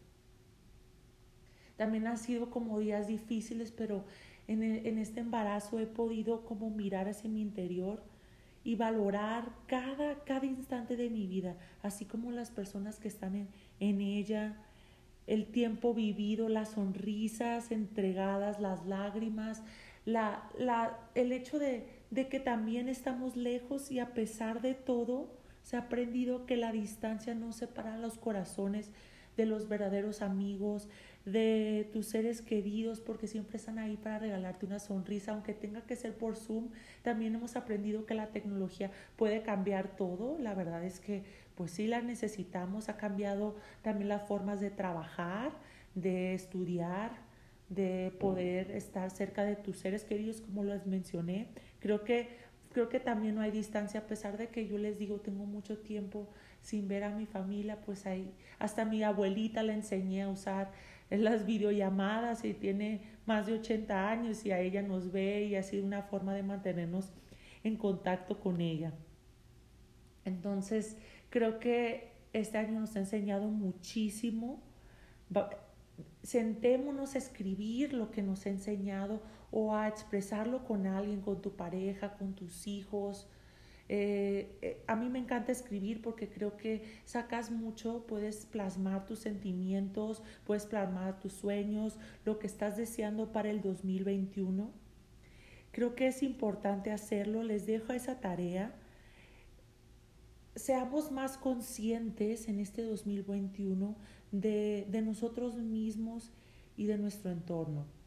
También 1.77 2.07
han 2.07 2.17
sido 2.17 2.49
como 2.49 2.79
días 2.79 3.07
difíciles, 3.07 3.71
pero 3.71 4.03
en, 4.47 4.63
en 4.63 4.97
este 4.97 5.19
embarazo 5.19 5.79
he 5.79 5.87
podido 5.87 6.45
como 6.45 6.69
mirar 6.69 7.07
hacia 7.07 7.29
mi 7.29 7.41
interior 7.41 8.03
y 8.63 8.75
valorar 8.75 9.51
cada, 9.67 10.23
cada 10.23 10.45
instante 10.45 10.95
de 10.95 11.09
mi 11.09 11.25
vida, 11.27 11.55
así 11.81 12.05
como 12.05 12.31
las 12.31 12.51
personas 12.51 12.99
que 12.99 13.07
están 13.07 13.35
en, 13.35 13.47
en 13.79 14.01
ella, 14.01 14.57
el 15.27 15.47
tiempo 15.47 15.93
vivido, 15.93 16.49
las 16.49 16.69
sonrisas 16.71 17.71
entregadas, 17.71 18.59
las 18.59 18.85
lágrimas, 18.85 19.63
la, 20.05 20.49
la, 20.57 20.99
el 21.15 21.31
hecho 21.31 21.57
de, 21.57 22.00
de 22.11 22.27
que 22.27 22.39
también 22.39 22.89
estamos 22.89 23.35
lejos 23.35 23.89
y 23.89 23.99
a 23.99 24.13
pesar 24.13 24.61
de 24.61 24.75
todo, 24.75 25.31
se 25.63 25.77
ha 25.77 25.79
aprendido 25.79 26.45
que 26.45 26.57
la 26.57 26.71
distancia 26.71 27.33
no 27.33 27.53
separa 27.53 27.97
los 27.97 28.17
corazones 28.17 28.91
de 29.37 29.45
los 29.45 29.69
verdaderos 29.69 30.21
amigos, 30.21 30.89
de 31.25 31.89
tus 31.93 32.07
seres 32.07 32.41
queridos, 32.41 32.99
porque 32.99 33.27
siempre 33.27 33.57
están 33.57 33.79
ahí 33.79 33.95
para 33.95 34.19
regalarte 34.19 34.65
una 34.65 34.79
sonrisa, 34.79 35.31
aunque 35.31 35.53
tenga 35.53 35.81
que 35.81 35.95
ser 35.95 36.17
por 36.17 36.35
Zoom. 36.35 36.69
También 37.01 37.35
hemos 37.35 37.55
aprendido 37.55 38.05
que 38.05 38.13
la 38.13 38.27
tecnología 38.27 38.91
puede 39.15 39.41
cambiar 39.41 39.95
todo. 39.95 40.37
La 40.39 40.53
verdad 40.53 40.83
es 40.83 40.99
que, 40.99 41.23
pues 41.55 41.71
sí, 41.71 41.87
la 41.87 42.01
necesitamos. 42.01 42.89
Ha 42.89 42.97
cambiado 42.97 43.55
también 43.83 44.09
las 44.09 44.27
formas 44.27 44.59
de 44.59 44.71
trabajar, 44.71 45.53
de 45.95 46.33
estudiar, 46.33 47.11
de 47.69 48.11
poder 48.19 48.71
estar 48.71 49.11
cerca 49.11 49.45
de 49.45 49.55
tus 49.55 49.77
seres 49.77 50.03
queridos, 50.03 50.41
como 50.41 50.63
les 50.63 50.85
mencioné. 50.87 51.47
Creo 51.81 52.05
que 52.05 52.39
creo 52.71 52.89
que 52.89 52.99
también 52.99 53.35
no 53.35 53.41
hay 53.41 53.51
distancia, 53.51 54.01
a 54.01 54.07
pesar 54.07 54.37
de 54.37 54.47
que 54.47 54.67
yo 54.67 54.77
les 54.77 54.97
digo, 54.97 55.19
tengo 55.19 55.45
mucho 55.45 55.77
tiempo 55.77 56.29
sin 56.61 56.87
ver 56.87 57.03
a 57.03 57.09
mi 57.09 57.25
familia, 57.25 57.81
pues 57.81 58.05
ahí, 58.05 58.33
hasta 58.59 58.85
mi 58.85 59.03
abuelita 59.03 59.63
le 59.63 59.73
enseñé 59.73 60.23
a 60.23 60.29
usar 60.29 60.71
las 61.09 61.45
videollamadas 61.45 62.45
y 62.45 62.53
tiene 62.53 63.01
más 63.25 63.47
de 63.47 63.53
80 63.53 64.09
años 64.09 64.45
y 64.45 64.51
a 64.51 64.59
ella 64.59 64.81
nos 64.81 65.11
ve 65.11 65.45
y 65.45 65.55
ha 65.55 65.63
sido 65.63 65.85
una 65.85 66.03
forma 66.03 66.33
de 66.33 66.43
mantenernos 66.43 67.11
en 67.63 67.75
contacto 67.75 68.39
con 68.39 68.61
ella. 68.61 68.93
Entonces, 70.23 70.97
creo 71.29 71.59
que 71.59 72.11
este 72.31 72.57
año 72.57 72.79
nos 72.79 72.95
ha 72.95 72.99
enseñado 72.99 73.47
muchísimo. 73.49 74.61
Sentémonos 76.23 77.15
a 77.15 77.17
escribir 77.17 77.93
lo 77.93 78.11
que 78.11 78.21
nos 78.21 78.45
ha 78.45 78.49
enseñado 78.49 79.21
o 79.51 79.75
a 79.75 79.87
expresarlo 79.87 80.63
con 80.63 80.87
alguien, 80.87 81.21
con 81.21 81.41
tu 81.41 81.55
pareja, 81.55 82.17
con 82.17 82.33
tus 82.33 82.67
hijos, 82.67 83.27
eh, 83.93 84.57
eh, 84.61 84.81
a 84.87 84.95
mí 84.95 85.09
me 85.09 85.19
encanta 85.19 85.51
escribir 85.51 86.01
porque 86.01 86.29
creo 86.29 86.55
que 86.55 86.81
sacas 87.03 87.51
mucho, 87.51 88.05
puedes 88.07 88.45
plasmar 88.45 89.05
tus 89.05 89.19
sentimientos, 89.19 90.23
puedes 90.45 90.65
plasmar 90.65 91.19
tus 91.19 91.33
sueños, 91.33 91.99
lo 92.23 92.39
que 92.39 92.47
estás 92.47 92.77
deseando 92.77 93.33
para 93.33 93.49
el 93.49 93.61
2021. 93.61 94.71
Creo 95.71 95.93
que 95.93 96.07
es 96.07 96.23
importante 96.23 96.89
hacerlo, 96.91 97.43
les 97.43 97.65
dejo 97.65 97.91
esa 97.91 98.21
tarea. 98.21 98.73
Seamos 100.55 101.11
más 101.11 101.37
conscientes 101.37 102.47
en 102.47 102.61
este 102.61 102.83
2021 102.83 103.97
de, 104.31 104.87
de 104.89 105.01
nosotros 105.01 105.57
mismos 105.57 106.31
y 106.77 106.85
de 106.85 106.97
nuestro 106.97 107.29
entorno 107.29 108.00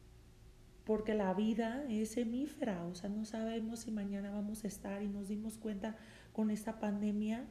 porque 0.85 1.15
la 1.15 1.33
vida 1.33 1.85
es 1.89 2.17
hemífera, 2.17 2.85
o 2.85 2.95
sea, 2.95 3.09
no 3.09 3.25
sabemos 3.25 3.81
si 3.81 3.91
mañana 3.91 4.31
vamos 4.31 4.65
a 4.65 4.69
estar 4.69 5.03
y 5.03 5.09
nos 5.09 5.29
dimos 5.29 5.57
cuenta 5.57 5.97
con 6.33 6.51
esta 6.51 6.79
pandemia 6.79 7.45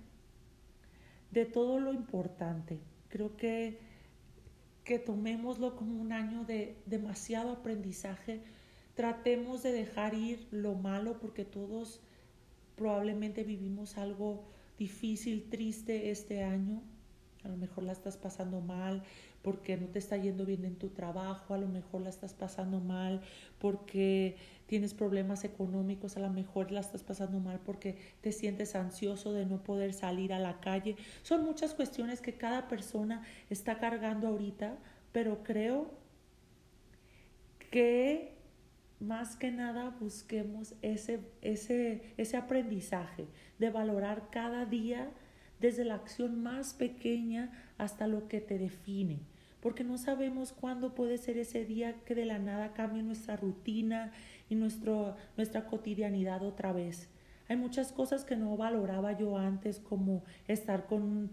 de 1.32 1.46
todo 1.46 1.80
lo 1.80 1.94
importante. 1.94 2.80
Creo 3.10 3.36
que, 3.36 3.80
que 4.84 5.00
tomémoslo 5.00 5.76
como 5.76 6.00
un 6.00 6.12
año 6.12 6.46
de 6.46 6.78
demasiado 6.86 7.52
aprendizaje, 7.52 8.44
tratemos 8.94 9.64
de 9.64 9.72
dejar 9.72 10.14
ir 10.14 10.48
lo 10.52 10.76
malo 10.76 11.20
porque 11.20 11.44
todos 11.44 12.02
probablemente 12.76 13.44
vivimos 13.44 13.98
algo 13.98 14.44
difícil, 14.78 15.50
triste 15.50 16.12
este 16.12 16.44
año, 16.44 16.84
a 17.44 17.48
lo 17.48 17.58
mejor 17.58 17.84
la 17.84 17.92
estás 17.92 18.18
pasando 18.18 18.62
mal, 18.62 19.04
porque 19.44 19.76
no 19.76 19.88
te 19.88 20.00
está 20.00 20.18
yendo 20.18 20.46
bien 20.46 20.64
en 20.64 20.78
tu 20.78 20.90
trabajo, 20.90 21.54
a 21.54 21.58
lo 21.58 21.68
mejor 21.68 22.02
la 22.02 22.10
estás 22.10 22.34
pasando 22.34 22.80
mal 22.80 23.22
porque 23.60 24.38
tienes 24.66 24.94
problemas 24.94 25.44
económicos, 25.44 26.16
a 26.16 26.22
lo 26.22 26.30
mejor 26.30 26.72
la 26.72 26.80
estás 26.80 27.04
pasando 27.04 27.40
mal 27.40 27.60
porque 27.60 27.98
te 28.22 28.32
sientes 28.32 28.74
ansioso 28.74 29.34
de 29.34 29.46
no 29.46 29.62
poder 29.62 29.94
salir 29.94 30.32
a 30.34 30.40
la 30.40 30.62
calle. 30.62 30.96
Son 31.24 31.44
muchas 31.44 31.74
cuestiones 31.74 32.22
que 32.22 32.36
cada 32.36 32.70
persona 32.70 33.22
está 33.50 33.78
cargando 33.80 34.28
ahorita, 34.30 34.78
pero 35.12 35.44
creo 35.44 35.92
que 37.70 38.38
más 39.02 39.36
que 39.36 39.52
nada 39.52 39.90
busquemos 40.00 40.74
ese, 40.82 41.20
ese, 41.42 42.14
ese 42.16 42.38
aprendizaje 42.38 43.28
de 43.60 43.70
valorar 43.70 44.30
cada 44.32 44.66
día 44.66 45.12
desde 45.60 45.84
la 45.84 45.96
acción 45.96 46.42
más 46.42 46.74
pequeña 46.74 47.52
hasta 47.78 48.08
lo 48.08 48.30
que 48.30 48.40
te 48.40 48.58
define 48.58 49.33
porque 49.64 49.86
no 49.86 49.98
sabemos 49.98 50.52
cuándo 50.52 50.94
puede 50.94 51.18
ser 51.18 51.38
ese 51.38 51.64
día 51.64 51.96
que 52.06 52.16
de 52.16 52.26
la 52.26 52.38
nada 52.38 52.74
cambie 52.74 53.02
nuestra 53.02 53.38
rutina 53.38 54.12
y 54.50 54.56
nuestro, 54.56 55.16
nuestra 55.38 55.68
cotidianidad 55.68 56.44
otra 56.44 56.74
vez. 56.74 57.08
Hay 57.48 57.56
muchas 57.56 57.94
cosas 57.94 58.26
que 58.26 58.36
no 58.36 58.58
valoraba 58.58 59.18
yo 59.18 59.38
antes, 59.38 59.80
como 59.80 60.22
estar 60.50 60.86
con, 60.86 61.32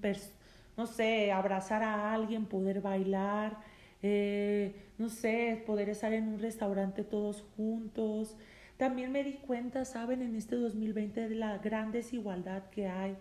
no 0.77 0.87
sé, 0.87 1.33
abrazar 1.33 1.83
a 1.83 2.15
alguien, 2.15 2.47
poder 2.47 2.81
bailar, 2.81 3.59
eh, 4.01 4.77
no 4.97 5.09
sé, 5.09 5.65
poder 5.67 5.89
estar 5.89 6.13
en 6.13 6.29
un 6.29 6.39
restaurante 6.39 7.03
todos 7.03 7.45
juntos. 7.57 8.37
También 8.77 9.11
me 9.11 9.25
di 9.25 9.35
cuenta, 9.35 9.85
saben, 9.85 10.23
en 10.23 10.37
este 10.37 10.55
2020 10.55 11.29
de 11.29 11.35
la 11.35 11.59
gran 11.59 11.91
desigualdad 11.91 12.71
que 12.71 12.87
hay 12.87 13.17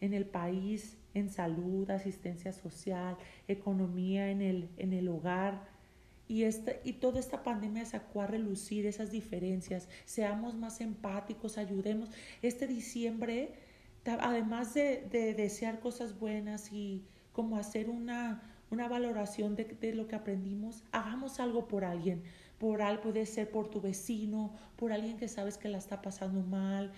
en 0.00 0.14
el 0.14 0.26
país 0.26 0.96
en 1.14 1.30
salud, 1.30 1.90
asistencia 1.90 2.52
social, 2.52 3.16
economía 3.48 4.30
en 4.30 4.42
el, 4.42 4.68
en 4.76 4.92
el 4.92 5.08
hogar. 5.08 5.68
Y, 6.28 6.44
esta, 6.44 6.72
y 6.84 6.94
toda 6.94 7.18
esta 7.18 7.42
pandemia 7.42 7.84
sacó 7.84 8.22
a 8.22 8.26
relucir 8.26 8.86
esas 8.86 9.10
diferencias. 9.10 9.88
Seamos 10.04 10.54
más 10.54 10.80
empáticos, 10.80 11.58
ayudemos. 11.58 12.10
Este 12.42 12.68
diciembre, 12.68 13.54
además 14.04 14.74
de, 14.74 15.08
de 15.10 15.34
desear 15.34 15.80
cosas 15.80 16.18
buenas 16.18 16.72
y 16.72 17.04
como 17.32 17.56
hacer 17.56 17.90
una, 17.90 18.42
una 18.70 18.88
valoración 18.88 19.56
de, 19.56 19.64
de, 19.64 19.92
lo 19.94 20.06
que 20.06 20.14
aprendimos, 20.14 20.84
hagamos 20.92 21.40
algo 21.40 21.66
por 21.66 21.84
alguien. 21.84 22.22
Por 22.58 22.82
algo 22.82 23.02
puede 23.02 23.26
ser 23.26 23.50
por 23.50 23.68
tu 23.68 23.80
vecino, 23.80 24.54
por 24.76 24.92
alguien 24.92 25.16
que 25.16 25.26
sabes 25.26 25.56
que 25.56 25.68
la 25.68 25.78
está 25.78 26.00
pasando 26.00 26.42
mal. 26.42 26.92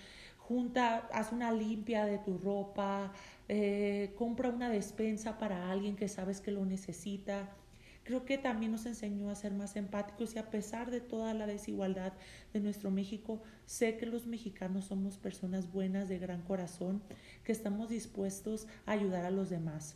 Junta, 0.47 1.07
haz 1.13 1.31
una 1.31 1.53
limpia 1.53 2.05
de 2.05 2.17
tu 2.17 2.37
ropa, 2.37 3.13
eh, 3.47 4.13
compra 4.17 4.49
una 4.49 4.69
despensa 4.69 5.37
para 5.37 5.71
alguien 5.71 5.95
que 5.95 6.09
sabes 6.09 6.41
que 6.41 6.51
lo 6.51 6.65
necesita. 6.65 7.55
Creo 8.03 8.25
que 8.25 8.37
también 8.37 8.73
nos 8.73 8.85
enseñó 8.85 9.29
a 9.29 9.35
ser 9.35 9.53
más 9.53 9.77
empáticos 9.77 10.35
y 10.35 10.39
a 10.39 10.49
pesar 10.49 10.91
de 10.91 10.99
toda 10.99 11.33
la 11.33 11.47
desigualdad 11.47 12.11
de 12.51 12.59
nuestro 12.59 12.91
México, 12.91 13.41
sé 13.65 13.95
que 13.95 14.05
los 14.05 14.27
mexicanos 14.27 14.83
somos 14.85 15.17
personas 15.17 15.71
buenas 15.71 16.09
de 16.09 16.19
gran 16.19 16.41
corazón, 16.41 17.01
que 17.45 17.53
estamos 17.53 17.87
dispuestos 17.87 18.67
a 18.85 18.91
ayudar 18.91 19.23
a 19.23 19.31
los 19.31 19.49
demás. 19.49 19.95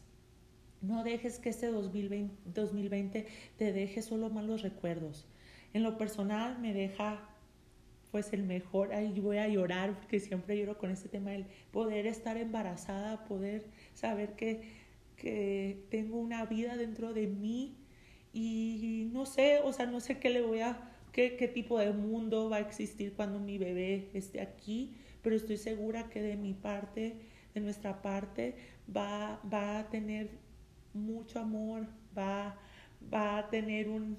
No 0.82 1.04
dejes 1.04 1.40
que 1.40 1.50
este 1.50 1.68
2020, 1.68 2.34
2020 2.46 3.28
te 3.58 3.74
deje 3.74 4.02
solo 4.02 4.30
malos 4.30 4.62
recuerdos. 4.62 5.28
En 5.74 5.84
lo 5.84 5.98
personal 5.98 6.58
me 6.60 6.74
deja 6.74 7.27
pues 8.12 8.34
el 8.34 8.44
mejor, 8.44 8.94
ahí 8.94 9.20
voy 9.20 9.38
a 9.38 9.48
llorar 9.48 9.96
porque 9.96 10.20
siempre 10.20 10.58
lloro 10.58 10.78
con 10.78 10.92
este 10.92 11.10
tema 11.10 11.32
del 11.32 11.46
poder 11.72 12.08
estar 12.08 12.38
embarazada, 12.38 13.26
poder 13.26 13.66
saber 13.94 14.36
que, 14.36 14.62
que 15.16 15.86
tengo 15.90 16.18
una 16.18 16.46
vida 16.46 16.78
dentro 16.78 17.14
de 17.14 17.28
mí 17.28 17.78
y 18.34 19.10
no 19.12 19.26
sé, 19.26 19.60
o 19.64 19.74
sea, 19.74 19.86
no 19.86 20.00
sé 20.00 20.20
qué 20.20 20.30
le 20.30 20.42
voy 20.42 20.62
a, 20.62 20.92
qué, 21.12 21.36
qué 21.36 21.48
tipo 21.48 21.80
de 21.80 21.92
mundo 21.92 22.50
va 22.50 22.58
a 22.58 22.60
existir 22.60 23.14
cuando 23.14 23.40
mi 23.40 23.58
bebé 23.58 24.10
esté 24.14 24.42
aquí, 24.42 24.96
pero 25.22 25.36
estoy 25.36 25.58
segura 25.58 26.10
que 26.10 26.22
de 26.22 26.36
mi 26.36 26.54
parte, 26.54 27.16
de 27.54 27.62
nuestra 27.62 28.02
parte, 28.02 28.56
va, 28.96 29.42
va 29.52 29.80
a 29.80 29.90
tener 29.90 30.30
mucho 30.94 31.40
amor, 31.40 31.88
va, 32.18 32.58
va 33.12 33.40
a 33.40 33.50
tener 33.50 33.90
un, 33.90 34.18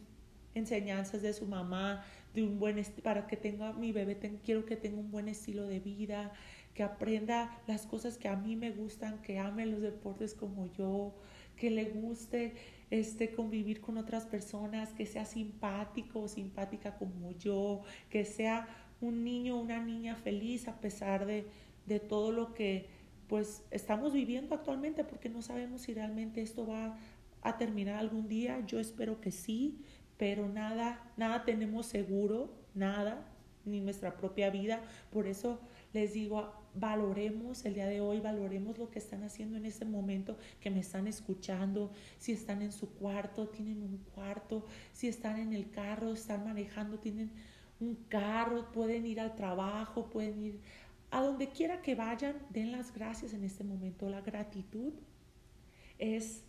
enseñanzas 0.55 1.23
de 1.23 1.33
su 1.33 1.47
mamá, 1.47 2.05
de 2.35 2.43
un 2.43 2.59
buen 2.59 2.83
para 3.03 3.27
que 3.27 3.37
tenga 3.37 3.73
mi 3.73 3.93
bebé, 3.93 4.19
quiero 4.45 4.65
que 4.65 4.77
tenga 4.77 4.99
un 4.99 5.11
buen 5.11 5.29
estilo 5.29 5.67
de 5.67 5.81
vida, 5.81 6.33
que 6.75 6.83
aprenda 6.83 7.61
las 7.67 7.87
cosas 7.87 8.19
que 8.19 8.29
a 8.29 8.37
mí 8.37 8.57
me 8.57 8.71
gustan, 8.71 9.21
que 9.23 9.39
ame 9.39 9.67
los 9.67 9.81
deportes 9.81 10.35
como 10.35 10.67
yo, 10.73 11.15
que 11.57 11.71
le 11.71 11.87
guste 11.87 12.55
este 12.91 13.33
convivir 13.33 13.81
con 13.81 13.99
otras 13.99 14.27
personas, 14.27 14.93
que 14.93 15.05
sea 15.05 15.25
simpático 15.25 16.21
o 16.21 16.29
simpática 16.29 16.97
como 16.97 17.33
yo, 17.33 17.83
que 18.09 18.25
sea 18.25 18.69
un 19.01 19.25
niño 19.25 19.57
o 19.57 19.61
una 19.61 19.83
niña 19.83 20.15
feliz 20.15 20.69
a 20.69 20.81
pesar 20.81 21.27
de, 21.27 21.47
de 21.87 22.01
todo 22.01 22.33
lo 22.33 22.55
que 22.55 22.87
pues 23.29 23.63
estamos 23.71 24.13
viviendo 24.13 24.55
actualmente 24.55 25.05
porque 25.05 25.29
no 25.29 25.43
sabemos 25.43 25.83
si 25.83 25.95
realmente 25.95 26.41
esto 26.41 26.67
va 26.67 26.97
a 27.43 27.59
terminar 27.59 27.97
algún 27.97 28.29
día. 28.29 28.65
Yo 28.67 28.81
espero 28.81 29.21
que 29.21 29.31
sí, 29.31 29.79
pero 30.19 30.49
nada, 30.49 31.01
nada 31.17 31.45
tenemos 31.45 31.87
seguro, 31.87 32.51
nada, 32.75 33.25
ni 33.65 33.81
nuestra 33.81 34.17
propia 34.17 34.51
vida. 34.51 34.83
Por 35.11 35.27
eso 35.27 35.61
les 35.93 36.13
digo, 36.13 36.53
valoremos 36.75 37.65
el 37.65 37.75
día 37.75 37.87
de 37.87 38.01
hoy, 38.01 38.21
valoremos 38.21 38.79
lo 38.79 38.91
que 38.91 38.99
están 38.99 39.23
haciendo 39.23 39.57
en 39.57 39.65
este 39.65 39.85
momento, 39.85 40.37
que 40.61 40.71
me 40.71 40.81
están 40.81 41.07
escuchando, 41.07 41.93
si 42.19 42.33
están 42.33 42.63
en 42.63 42.73
su 42.73 42.91
cuarto, 42.91 43.49
tienen 43.49 43.83
un 43.83 43.99
cuarto, 44.15 44.67
si 44.93 45.09
están 45.09 45.39
en 45.39 45.53
el 45.53 45.71
carro, 45.71 46.13
están 46.13 46.45
manejando, 46.45 46.99
tienen 46.99 47.31
un 47.81 47.95
carro, 48.09 48.73
pueden 48.73 49.07
ir 49.07 49.21
al 49.21 49.35
trabajo, 49.37 50.11
pueden 50.11 50.43
ir 50.43 50.61
a 51.11 51.23
donde 51.23 51.49
quiera 51.49 51.81
que 51.81 51.95
vayan, 51.95 52.37
den 52.51 52.73
las 52.73 52.93
gracias 52.93 53.33
en 53.33 53.45
este 53.45 53.65
momento. 53.65 54.11
La 54.11 54.21
gratitud 54.21 54.93
es, 55.99 56.43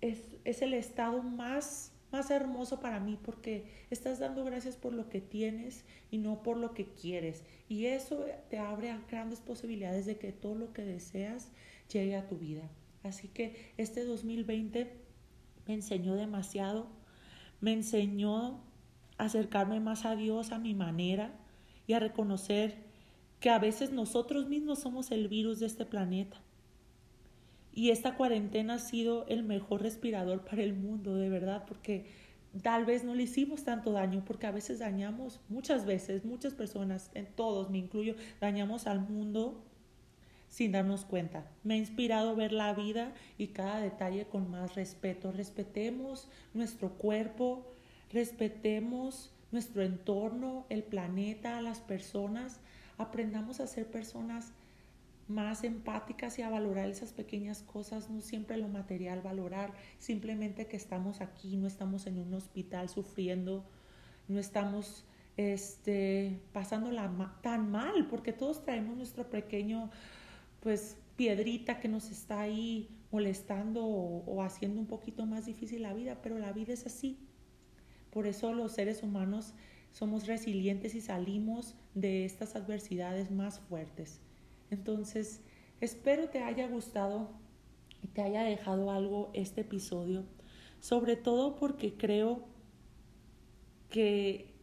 es, 0.00 0.18
es 0.44 0.62
el 0.62 0.72
estado 0.72 1.22
más 1.22 1.92
más 2.16 2.30
hermoso 2.30 2.80
para 2.80 2.98
mí 2.98 3.18
porque 3.22 3.66
estás 3.90 4.18
dando 4.18 4.42
gracias 4.42 4.76
por 4.76 4.94
lo 4.94 5.10
que 5.10 5.20
tienes 5.20 5.84
y 6.10 6.16
no 6.16 6.42
por 6.42 6.56
lo 6.56 6.72
que 6.72 6.86
quieres. 6.86 7.44
Y 7.68 7.86
eso 7.86 8.24
te 8.48 8.58
abre 8.58 8.90
a 8.90 9.02
grandes 9.10 9.40
posibilidades 9.40 10.06
de 10.06 10.16
que 10.16 10.32
todo 10.32 10.54
lo 10.54 10.72
que 10.72 10.82
deseas 10.82 11.50
llegue 11.92 12.16
a 12.16 12.26
tu 12.26 12.38
vida. 12.38 12.70
Así 13.02 13.28
que 13.28 13.74
este 13.76 14.04
2020 14.04 14.90
me 15.66 15.74
enseñó 15.74 16.14
demasiado, 16.14 16.86
me 17.60 17.74
enseñó 17.74 18.62
a 19.18 19.24
acercarme 19.24 19.78
más 19.80 20.06
a 20.06 20.16
Dios 20.16 20.52
a 20.52 20.58
mi 20.58 20.74
manera 20.74 21.38
y 21.86 21.92
a 21.92 22.00
reconocer 22.00 22.76
que 23.40 23.50
a 23.50 23.58
veces 23.58 23.92
nosotros 23.92 24.48
mismos 24.48 24.78
somos 24.78 25.10
el 25.10 25.28
virus 25.28 25.60
de 25.60 25.66
este 25.66 25.84
planeta 25.84 26.40
y 27.76 27.90
esta 27.90 28.16
cuarentena 28.16 28.74
ha 28.74 28.78
sido 28.78 29.26
el 29.28 29.42
mejor 29.42 29.82
respirador 29.82 30.40
para 30.40 30.62
el 30.62 30.72
mundo, 30.72 31.14
de 31.14 31.28
verdad, 31.28 31.64
porque 31.68 32.06
tal 32.62 32.86
vez 32.86 33.04
no 33.04 33.14
le 33.14 33.24
hicimos 33.24 33.64
tanto 33.64 33.92
daño, 33.92 34.24
porque 34.26 34.46
a 34.46 34.50
veces 34.50 34.78
dañamos, 34.78 35.40
muchas 35.50 35.84
veces, 35.84 36.24
muchas 36.24 36.54
personas, 36.54 37.10
en 37.12 37.26
todos 37.26 37.68
me 37.68 37.76
incluyo, 37.76 38.16
dañamos 38.40 38.86
al 38.86 39.00
mundo 39.00 39.62
sin 40.48 40.72
darnos 40.72 41.04
cuenta. 41.04 41.46
Me 41.64 41.74
ha 41.74 41.76
inspirado 41.76 42.34
ver 42.34 42.52
la 42.52 42.72
vida 42.72 43.12
y 43.36 43.48
cada 43.48 43.78
detalle 43.78 44.24
con 44.24 44.50
más 44.50 44.74
respeto. 44.74 45.30
Respetemos 45.30 46.28
nuestro 46.54 46.94
cuerpo, 46.94 47.66
respetemos 48.10 49.34
nuestro 49.52 49.82
entorno, 49.82 50.64
el 50.70 50.82
planeta, 50.82 51.60
las 51.60 51.80
personas. 51.80 52.58
Aprendamos 52.96 53.60
a 53.60 53.66
ser 53.66 53.86
personas 53.86 54.54
más 55.28 55.64
empáticas 55.64 56.38
y 56.38 56.42
a 56.42 56.50
valorar 56.50 56.88
esas 56.88 57.12
pequeñas 57.12 57.62
cosas, 57.62 58.10
no 58.10 58.20
siempre 58.20 58.56
lo 58.56 58.68
material, 58.68 59.22
valorar 59.22 59.72
simplemente 59.98 60.66
que 60.66 60.76
estamos 60.76 61.20
aquí, 61.20 61.56
no 61.56 61.66
estamos 61.66 62.06
en 62.06 62.18
un 62.18 62.32
hospital 62.34 62.88
sufriendo, 62.88 63.64
no 64.28 64.38
estamos 64.38 65.04
este, 65.36 66.40
pasándola 66.52 67.36
tan 67.42 67.70
mal, 67.70 68.06
porque 68.08 68.32
todos 68.32 68.64
traemos 68.64 68.96
nuestro 68.96 69.28
pequeño, 69.28 69.90
pues, 70.60 70.96
piedrita 71.16 71.80
que 71.80 71.88
nos 71.88 72.10
está 72.10 72.40
ahí 72.40 72.88
molestando 73.10 73.84
o 73.84 74.42
haciendo 74.42 74.80
un 74.80 74.86
poquito 74.86 75.26
más 75.26 75.46
difícil 75.46 75.82
la 75.82 75.94
vida, 75.94 76.20
pero 76.22 76.38
la 76.38 76.52
vida 76.52 76.72
es 76.72 76.86
así. 76.86 77.18
Por 78.10 78.26
eso 78.26 78.52
los 78.52 78.72
seres 78.72 79.02
humanos 79.02 79.54
somos 79.92 80.26
resilientes 80.26 80.94
y 80.94 81.00
salimos 81.00 81.74
de 81.94 82.26
estas 82.26 82.54
adversidades 82.54 83.30
más 83.30 83.60
fuertes. 83.60 84.20
Entonces, 84.70 85.40
espero 85.80 86.28
te 86.28 86.42
haya 86.42 86.66
gustado 86.68 87.30
y 88.02 88.08
te 88.08 88.22
haya 88.22 88.42
dejado 88.42 88.90
algo 88.90 89.30
este 89.34 89.62
episodio, 89.62 90.24
sobre 90.80 91.16
todo 91.16 91.56
porque 91.56 91.96
creo 91.96 92.44
que 93.90 94.55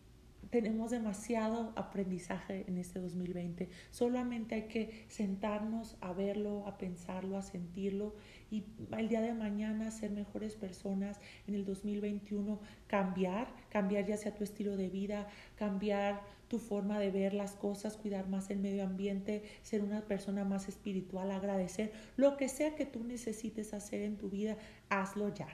tenemos 0.53 0.91
demasiado 0.91 1.74
aprendizaje 1.75 2.65
en 2.67 2.77
este 2.77 3.00
2020. 3.00 3.69
Solamente 3.89 4.53
hay 4.53 4.67
que 4.67 5.05
sentarnos 5.07 5.98
a 6.00 6.13
verlo, 6.13 6.67
a 6.67 6.77
pensarlo, 6.77 7.39
a 7.39 7.41
sentirlo 7.41 8.13
y 8.51 8.63
el 8.95 9.10
día 9.10 9.22
de 9.22 9.33
mañana 9.33 9.89
ser 9.89 10.12
mejores 10.12 10.53
personas 10.53 11.19
en 11.48 11.55
el 11.55 11.65
2021, 11.65 12.60
cambiar, 12.86 13.48
cambiar 13.69 14.05
ya 14.05 14.15
sea 14.15 14.36
tu 14.36 14.43
estilo 14.43 14.77
de 14.77 14.91
vida, 14.91 15.27
cambiar 15.55 16.22
tu 16.50 16.60
forma 16.60 17.00
de 17.00 17.10
ver 17.10 17.33
las 17.33 17.55
cosas, 17.55 17.98
cuidar 17.98 18.27
más 18.27 18.51
el 18.51 18.60
medio 18.60 18.83
ambiente, 18.83 19.41
ser 19.63 19.81
una 19.81 20.01
persona 20.01 20.45
más 20.45 20.69
espiritual, 20.69 21.31
agradecer, 21.31 21.93
lo 22.15 22.38
que 22.38 22.48
sea 22.48 22.75
que 22.75 22.86
tú 22.86 23.03
necesites 23.03 23.74
hacer 23.74 24.03
en 24.03 24.17
tu 24.17 24.29
vida, 24.29 24.55
hazlo 24.87 25.33
ya. 25.33 25.48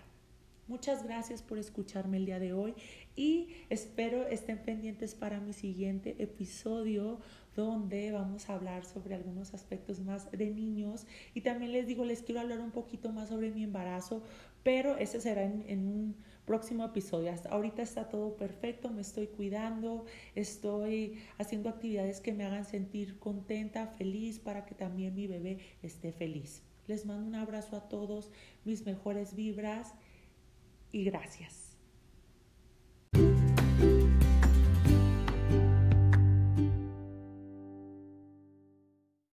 Muchas 0.69 1.01
gracias 1.01 1.41
por 1.41 1.57
escucharme 1.57 2.17
el 2.17 2.27
día 2.27 2.37
de 2.37 2.53
hoy 2.53 2.75
y 3.15 3.47
espero 3.71 4.27
estén 4.27 4.59
pendientes 4.59 5.15
para 5.15 5.39
mi 5.39 5.51
siguiente 5.51 6.15
episodio 6.19 7.17
donde 7.55 8.11
vamos 8.11 8.47
a 8.47 8.53
hablar 8.53 8.85
sobre 8.85 9.15
algunos 9.15 9.55
aspectos 9.55 9.99
más 9.99 10.29
de 10.29 10.51
niños 10.51 11.07
y 11.33 11.41
también 11.41 11.71
les 11.71 11.87
digo, 11.87 12.05
les 12.05 12.21
quiero 12.21 12.41
hablar 12.41 12.59
un 12.59 12.69
poquito 12.69 13.11
más 13.11 13.29
sobre 13.29 13.49
mi 13.49 13.63
embarazo, 13.63 14.21
pero 14.61 14.95
ese 14.97 15.19
será 15.19 15.43
en, 15.43 15.87
un 15.87 16.15
próximo 16.45 16.85
episodio. 16.85 17.31
Hasta 17.31 17.49
ahorita 17.49 17.81
está 17.81 18.07
todo 18.07 18.37
perfecto, 18.37 18.91
me 18.91 19.01
estoy 19.01 19.25
cuidando, 19.25 20.05
estoy 20.35 21.17
haciendo 21.39 21.69
actividades 21.69 22.21
que 22.21 22.31
me 22.31 22.45
hagan 22.45 22.65
sentir 22.65 23.17
contenta, 23.17 23.87
feliz 23.87 24.37
para 24.37 24.67
que 24.67 24.75
también 24.75 25.15
mi 25.15 25.25
bebé 25.25 25.57
esté 25.81 26.11
feliz. 26.11 26.61
Les 26.85 27.07
mando 27.07 27.27
un 27.27 27.35
abrazo 27.35 27.75
a 27.75 27.89
todos, 27.89 28.29
mis 28.65 28.85
mejores 28.85 29.35
vibras 29.35 29.95
y 30.91 31.03
gracias. 31.05 31.68